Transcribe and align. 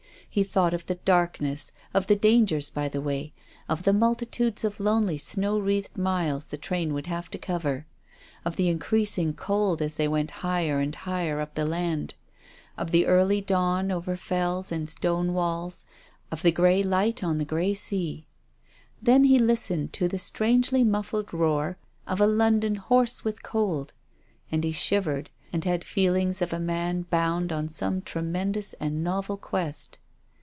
He 0.33 0.45
thought 0.45 0.73
of 0.73 0.85
the 0.85 0.95
darkness, 0.95 1.73
of 1.93 2.07
the 2.07 2.15
dan 2.15 2.45
gers 2.45 2.69
by 2.69 2.87
the 2.87 3.01
way, 3.01 3.33
of 3.67 3.83
the 3.83 3.91
multitudes 3.91 4.63
of 4.63 4.79
lonely 4.79 5.17
snow 5.17 5.59
wreathed 5.59 5.97
miles 5.97 6.45
the 6.45 6.57
train 6.57 6.93
would 6.93 7.07
have 7.07 7.29
to 7.31 7.37
cover; 7.37 7.85
of 8.45 8.55
the 8.55 8.69
increasing 8.69 9.33
cold 9.33 9.81
as 9.81 9.95
they 9.95 10.07
went 10.07 10.31
higher 10.39 10.79
and 10.79 10.95
higher 10.95 11.41
up 11.41 11.55
the 11.55 11.65
land, 11.65 12.13
of 12.77 12.91
the 12.91 13.07
early 13.07 13.41
dawn 13.41 13.91
over 13.91 14.15
fells 14.15 14.71
and 14.71 14.89
stone 14.89 15.33
walls, 15.33 15.85
of 16.31 16.43
the 16.43 16.51
grey 16.53 16.81
light 16.81 17.21
on 17.25 17.37
the 17.37 17.43
grey 17.43 17.73
sea. 17.73 18.25
Then 19.01 19.25
he 19.25 19.37
listened 19.37 19.91
to 19.91 20.07
the 20.07 20.17
strangely 20.17 20.85
muffled 20.85 21.33
roar 21.33 21.77
of 22.07 22.21
a 22.21 22.25
London 22.25 22.75
hoarse 22.75 23.25
with 23.25 23.43
cold. 23.43 23.91
And 24.49 24.63
he 24.63 24.71
shivered 24.71 25.29
and 25.51 25.65
had 25.65 25.83
feel 25.83 26.15
ings 26.15 26.41
of 26.41 26.53
a 26.53 26.57
man 26.59 27.01
bound 27.09 27.51
on 27.51 27.67
some 27.67 28.01
tremendous 28.01 28.71
and 28.79 29.03
novel 29.03 29.35
quest. 29.35 29.97